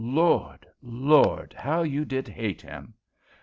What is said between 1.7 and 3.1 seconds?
you did hate him!